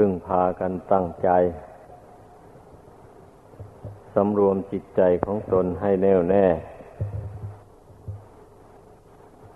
[0.00, 1.28] พึ่งพากันตั้งใจ
[4.14, 6.46] สำรวมจิตใจของตนให้แน่วแน่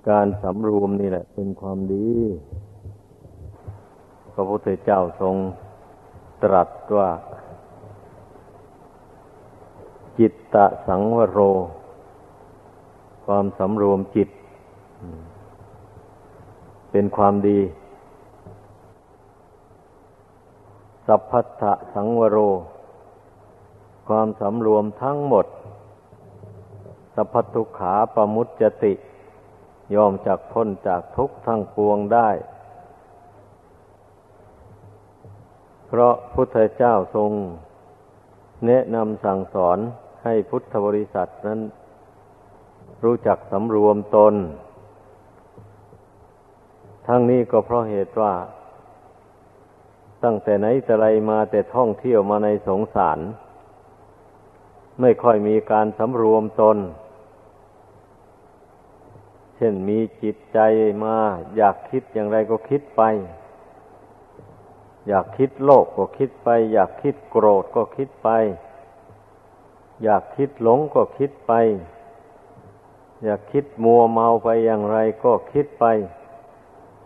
[0.08, 2.08] การสำรวมนี่แหละ เป็นความดี
[4.32, 5.37] พระพุทธเจ้าทรง
[6.43, 7.11] ตรัสว่า
[10.18, 11.41] จิตตะสังวโร
[13.27, 14.29] ความสำรวมจิต
[16.91, 17.59] เป็นความดี
[21.12, 21.64] สัพพัทธ
[21.95, 22.38] สังวโร
[24.09, 25.46] ความสำรวมทั้งหมด
[27.14, 28.92] สัพพทุขาปมุตจติ
[29.95, 32.28] ยอมจากพ้นจากทุกข์ทั้งปวงได้
[35.87, 37.30] เพราะพุทธเจ้าทรง
[38.66, 39.79] แนะนำสั่งสอน
[40.24, 41.60] ให้พุทธบริษัทนั้น
[43.04, 44.34] รู้จักสำรวมตน
[47.06, 48.34] ทั้งนี้ก็เพราะเหตุว่า
[50.24, 53.18] ตั้งแต่ไหนแต่ไรมาแต่ท่องเที่ยวมาในสงสาร
[55.01, 56.79] ไม่ค่อยมีการสำรวมตน
[59.57, 60.59] เช่นมีจิตใจ
[61.04, 61.16] มา
[61.57, 63.02] อยากคิดอย่างไรก็คิดไป
[65.09, 68.28] อยากคิดโลภก็คิดไป อยากคิดโกรธก็คิดไป
[70.03, 71.53] อยากคิดหลงก็คิดไป
[73.25, 75.84] อยากคิดมัวเมาไปอย่างไรก็คิดไป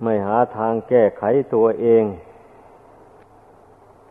[0.03, 1.23] ไม่หาทางแก้ไข
[1.55, 2.05] ตัวเอง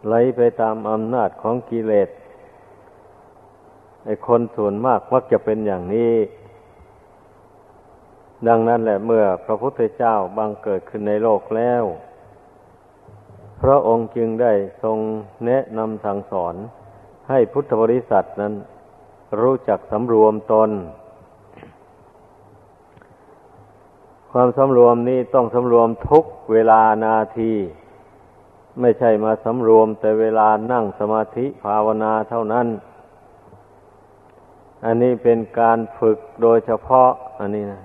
[0.07, 2.09] ไหลไปตามอำนาจของกิเลส
[4.05, 6.13] ไอ้คนส่วนมากมักจะเป็นอย่างนี้
[8.47, 11.83] ดังนั้นแหละเมื่อพระพุทธเจ้าบังเกิดขึ้นในโลกแล้ว
[13.61, 14.97] พระองค์จึงได้ทรง
[15.45, 16.55] แนะนำสั่งสอน
[17.29, 18.53] ให้พุทธบริษัทนั้น
[19.41, 20.69] รู้จักสำรวมตน
[24.31, 27.53] ความสำรวมนี้ต้องสำรวมทุกเวลานาที
[28.79, 32.67] ไม่ใช่มาสำรวมแต่เวลานั่งสมาธิภาวนาเท่านั้น
[34.85, 37.09] อันนี้เป็นการฝึกโดยเฉพาะ
[37.39, 37.81] อันนี้นะ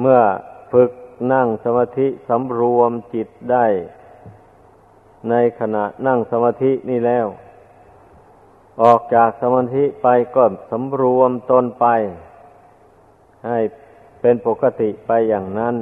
[0.00, 0.20] เมื่อ
[0.72, 0.90] ฝึก
[1.32, 3.66] นั่งสมาธิสำรวมจิตได้
[5.30, 7.26] ในขณะนั่งสมาธินี่แล้ว
[8.82, 11.86] ออกจากสมาธิไปก็สำรวมตนไป
[13.46, 13.58] ให้
[14.20, 15.76] เป็นปกติไปอย่างนั้น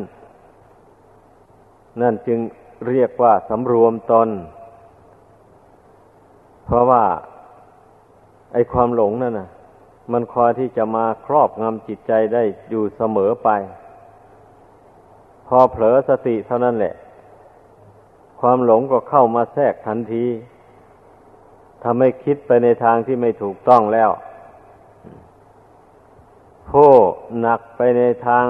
[2.01, 2.41] นั่นจึง
[2.89, 4.29] เรียกว่าสำรวมตน
[6.65, 7.05] เพราะว่า
[8.53, 9.51] ไอความหลงนั่นนะ
[10.13, 13.49] มันคอยที่จะมาครอบงำจิตใจได้อยู่เสมอไป
[15.47, 16.95] พอเผลอสติเท่านั้นแหละ
[18.41, 20.27] ความหลงก็เข้ามาแทรกทันที
[21.85, 24.11] ทำให้คิดไปในทางที่ไม่ถูกต้องแล้ว
[26.71, 26.91] ผู้
[27.41, 28.47] หนักไปในทาง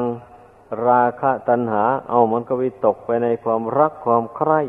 [0.86, 4.60] ราคะตัณหา เอามันก็วิตกไปในความรักความใคร่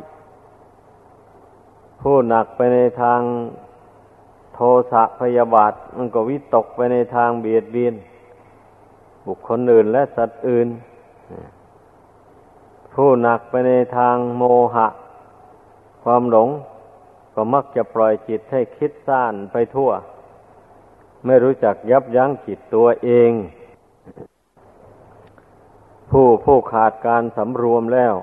[2.01, 3.21] ผู้หนักไปในทาง
[4.53, 4.59] โท
[4.91, 7.95] สะพยาบาท มันก็วิตกไปในทางเบียดเบียน
[9.25, 10.67] บุคคลอื่นและสัตว์อื่น
[12.93, 14.43] ผู้หนักไปในทางโม
[14.75, 14.87] หะ
[16.03, 16.49] ความหลง
[17.33, 19.91] ก็มักจะปล่อยจิตให้คิดซ่านไปทั่ว
[21.25, 23.31] ไม่รู้จักยับยั้งจิตตัวเอง
[26.11, 28.13] ผู้ผู้ขาดการสำรวมแล้ว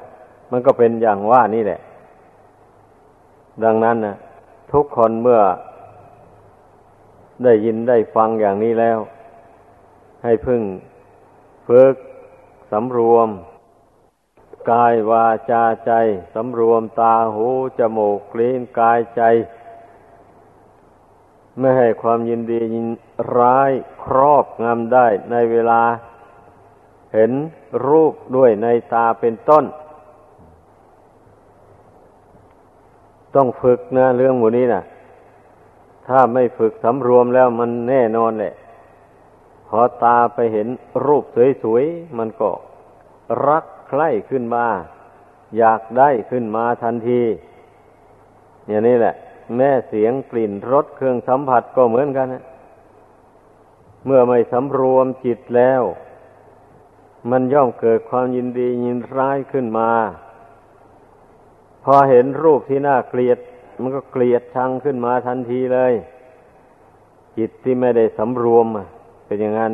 [0.50, 1.80] มันก็เป็นอย่างว่านี่แหละ
[3.64, 4.16] ดังนั้นนะ
[4.72, 5.40] ทุกคนเมื่อ
[7.44, 8.98] ได้ยินได้ฟังอย่างนี้แล้ว
[10.24, 10.62] ให้พึ่ง
[11.68, 11.94] ฝึก
[12.72, 13.28] สำรวม
[14.70, 15.92] กายวาจาใจ
[16.34, 17.46] สำรวมตาหู
[17.78, 19.22] จมูกลิ้นกายใจ
[21.58, 22.86] ไม่ให้ความยินดียิน
[23.38, 23.72] ร้าย
[24.04, 25.82] ครอบงำได้ในเวลา
[27.14, 27.32] เห็น
[27.86, 29.64] รูปด้วยในตาเป็นต้น
[33.34, 34.82] ต้องฝึกนะเรื่องหมูนี้นะ
[36.06, 38.54] ถ้าไม่ฝึกสำรวมแล้วมันแน่นอนแหละ
[39.68, 40.68] พอตาไปเห็น
[41.06, 41.24] รูป
[41.62, 42.50] สวยๆ มันก็
[43.48, 44.66] รักใคร่ขึ้นมา
[45.58, 47.22] อยากได้ขึ้นมาทันที
[48.68, 49.14] อย่างนี้แหละ
[49.56, 52.44] แม่เสียงกลิ่นรสเครื่องสัมผัสก็เหมือนกันนะ
[54.06, 55.82] เมื่อไม่สำรวมจิตแล้ว
[57.30, 59.90] มันย่อมเกิดความยินดียินร้ายขึ้นมา
[61.84, 63.38] พอเห็นรูปที่น่าเกลียด
[63.80, 65.92] มันก็เกลียดชังขึ้นมาทันทีเลย
[67.38, 68.66] จิตที่ไม่ได้สำรวม
[69.26, 69.72] เป็นอย่างนั้น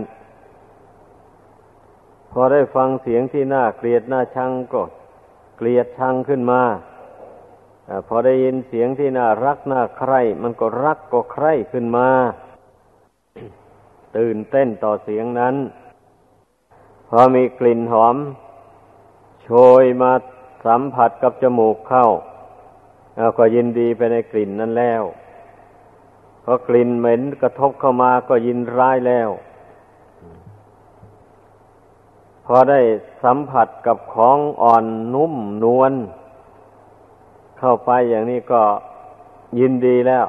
[2.32, 4.82] พอได้ฟังเสียงที่น่าเกลียดน่าชังก็
[5.56, 6.62] เกลียดชังขึ้นมา
[7.88, 12.08] อพอได้ยินเสียงที่น่ารักน่าใคร่มันก็รักก็ใคร่ขึ้นมา
[14.16, 15.54] ตื่นเต้นต่อเสียงนั้น
[17.18, 18.16] อมีกลิ่นหอม
[19.42, 19.50] โช
[19.82, 20.12] ยมา
[20.66, 22.06] สัมผัสกับจมูกเข้า
[23.16, 25.02] เราก็ยินดีไปในกลิ่นนั้นแล้ว
[26.44, 29.28] พอกลิ่นเหม็นกระทบเข้ามาก็ยินร้ายแล้ว
[32.46, 32.80] พอได้
[33.24, 34.84] สัมผัสกับของอ่อน
[35.14, 35.92] นุ่มนวล
[37.58, 38.62] เข้าไปอย่างนี้ก็
[39.60, 40.26] ยินดีแล้ว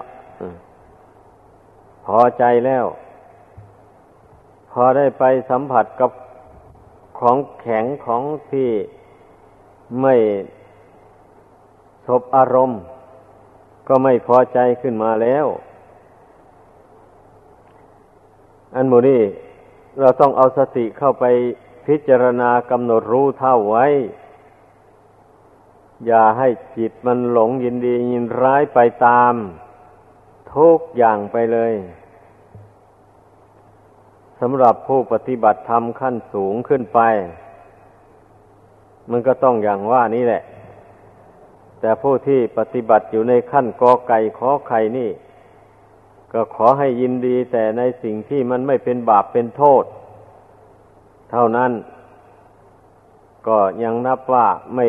[2.06, 2.86] พอใจแล้ว
[4.72, 6.12] พอได้ไปสัมผัสกับ
[7.20, 8.70] ของแข็งของที่
[10.02, 10.16] ไม่
[12.08, 12.82] สบอารมณ์
[13.88, 15.46] ก็ไม่พอใจขึ้นมาแล้ว
[18.76, 19.22] อันโมนี้
[20.00, 21.26] เราต้องเอาสติเข้าไป
[21.88, 23.86] พิจารณากำหนดรู้เท่าไว้
[26.06, 26.48] อย่าให้
[26.78, 29.34] จิตมันหลงยินดียินร้ายไปตาม
[30.56, 37.00] ทุกอย่างไปเลยำหรับผู้ปฏิบัติธรรมขั้นสูงขึ้นไป
[39.10, 40.44] มันก็ต้องอย่างว่านี้แหละ
[41.80, 45.10] แต่ผู้ที่ปฏิบัติอยู่ในขั้นกอไก่ขอไข่นี่
[46.34, 49.84] ก็ขอให้ยินดีแต่ในสิ่งที่มันไม่เป็นบาปเป็นโทษ
[51.32, 51.72] เท่านั้น
[53.48, 54.88] ก็ยังนับว่าไม่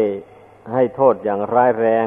[0.72, 2.06] ให้โทษอย่างร้ายแรง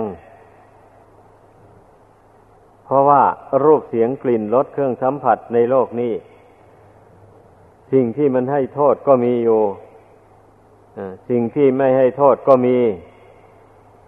[2.85, 3.23] เพราะว่า
[3.63, 6.13] รูปเสียงกลิ่นรสเครื่องสัมผัสในโลกนี้
[7.91, 9.61] สิ่งที่มันให้โทษก็มีอยู่
[11.29, 12.77] สิ่งที่ไม่ให้โทษก็มี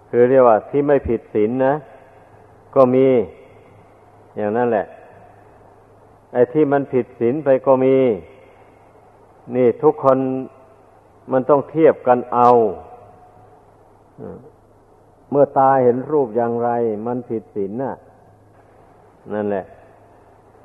[0.09, 1.73] คือเรียกว่าที่ไม่ผิดศีลนนะ
[2.75, 3.07] ก็มี
[4.37, 4.85] อย่างนั้นแหละ
[6.33, 7.95] ไอ้ที่มันผิดศีลไปก็มี
[9.55, 10.17] นี่ทุกคน
[11.31, 12.49] มันต้องเทียบกันเอา
[15.29, 16.69] เมื่อตาเห็นรูปอย่างไร
[17.07, 17.93] มันผิดศีลน่ะ
[19.33, 19.65] นั่นแหละ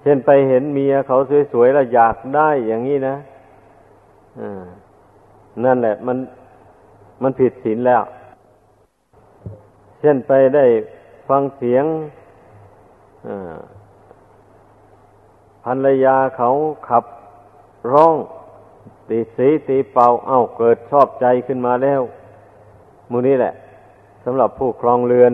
[0.07, 1.19] ช่นไปเห็นเมียเขา
[1.53, 3.17] สวยๆแล้วอยากได้อย่างนี้นะ
[5.65, 6.19] นั่นแหละ มัน
[7.23, 8.03] มันผิดศีลแล้ว
[10.01, 10.65] เช่นไปได้
[11.29, 11.85] ฟังเสียง
[15.65, 16.51] ภรรยาเขา
[16.89, 17.05] ขับ
[17.93, 18.15] ร้อง
[19.09, 22.01] ตีสีตีเป่า เอ้าเกิดชอบใจขึ้นมาแล้ว
[23.11, 23.53] มูนี้แหละ
[24.25, 25.33] สำหรับผู้ครองเรือน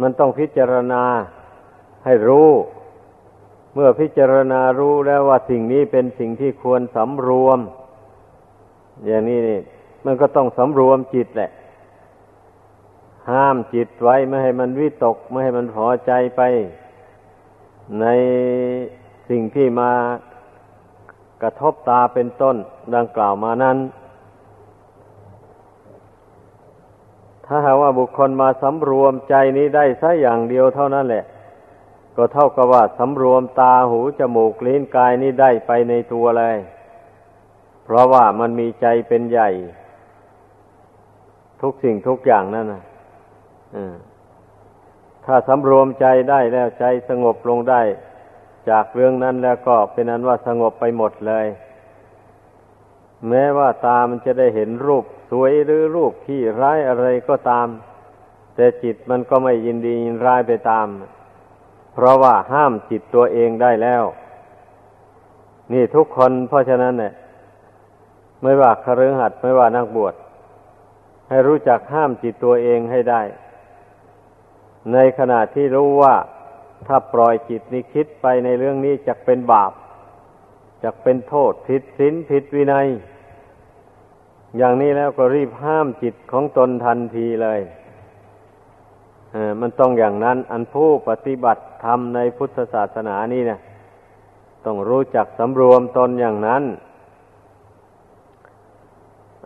[0.00, 1.02] มันต้องพิจารณา
[2.04, 2.50] ให้รู้
[3.78, 7.58] เมื่อพิจารณารู้แล้วว่าสิ่งนี้เป็นสิ่งที่ควรสำรวม
[9.04, 9.60] อย่างนี้นี่
[10.04, 11.50] มันก็ต้องสำรวมจิตแหละ
[13.30, 16.42] ห้ามจิตไว้ไม่ให้มันวิตก ไม่ให้มันพอใจไป
[18.00, 18.06] ใน
[19.28, 19.92] สิ่งที่มา
[21.42, 22.56] กระทบตาเป็นต้น
[22.94, 23.76] ดังกล่าวมานั้น
[27.46, 31.24] ถ้าหากว่าบุคคลมาสำรวมใจนี้ได้สัอย่างเดียวเท่านั้นแหละ
[32.16, 36.56] ก็เท่ากับว่าสำรวมตาหูจมูกลิ้นกายนี้ได้ไปในตัวเลย
[37.84, 39.50] เพราะว่ามันมีใจเป็นใหญ่
[41.62, 42.82] ทุกสิ่งทุกอย่างนั่นนะ
[45.26, 47.82] ถ้าสำรวมใจได้แล้วใจสงบลงได้
[48.70, 51.46] จากเรื่องนั้นแล้วก็เป็นนั้นว่าสงบไปหมดเลย
[53.28, 57.66] แม้ว่าตามันจะได้เห็นรูปสวยหรือรูปที่ร้ายอะไรก็ตาม
[58.54, 64.04] แต่จิตมันก็ไม่ยินดียินร้ายไปตามเพราะว่าห้ามจิตตัวเองได้แล้ว
[65.72, 67.12] นี่ทุกคนเพราะฉะนั้นเนี่ย
[68.42, 70.14] ไม่ว่าคฤหัสถ์ไม่ว่านักบวช
[71.28, 73.22] ให้รู้จักห้ามจิตตัวเองให้ได้
[74.92, 76.14] ในขณะที่รู้ว่า
[76.86, 79.72] ถ้าปล่อยจิตนี้คิดไปในเรื่องนี้จะเป็นบาป
[80.84, 82.86] จะเป็นโทษผิดศีลผิดวินัย
[84.56, 87.60] อย่างนี้แล้วก็รีบห้ามจิตของตนทันทีเลย
[89.60, 93.60] มันต้องอย่างนั้น อันผู้ปฏิบัติธรรมในพุทธศาสนานี่เนี่ย
[94.64, 96.62] ต้องรู้จักสำรวมตนอย่างนั้น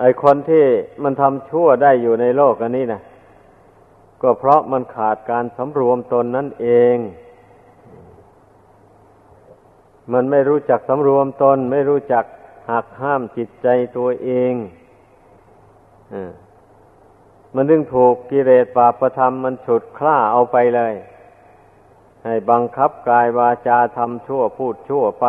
[0.01, 0.65] ไอคนที่
[1.03, 3.01] มันทำชั่วได้อยู่ในโลกอันนี้นะ
[4.23, 6.97] ก็เพราะมันขาดการสำรวมตนนั่นเอง
[10.13, 12.25] มันไม่รู้จักสำรวมตน ไม่รู้จัก
[12.71, 14.53] หักห้ามจิตใจตัวเอง
[16.15, 16.17] อ
[17.55, 20.95] มันดึงถูกกิเลสปาประธรรมมันฉุดคล้าเอาไปเลย
[22.25, 25.27] ให้บังคับกายวาจาทำชั่วพูดชั่วไป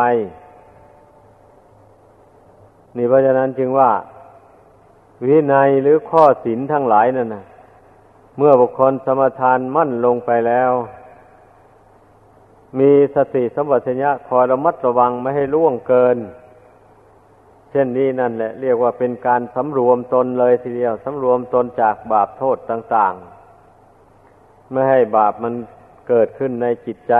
[2.96, 3.90] นี่เพราะฉะนั้นจึงว่า
[5.26, 7.44] วินัยหรือข้อศีลทั้งหลายนั่นนะ
[8.36, 10.70] เมื่อบุคคลสมทานมั่นลงไปแล้ว
[12.78, 16.16] มีสติสัมปชัญญะคอยระมัดระวังไม่ให้ล่วงเกิน
[17.72, 23.14] เช่นนี้นั่นแหละเรียกว่าเป็นการสำรวมตนเลยทีเดียวสำรวมตนจากบาปโทษต่าง
[23.92, 25.54] ๆ ไม่ให้บาปมัน
[26.08, 27.14] เกิดขึ้นในจิตใจ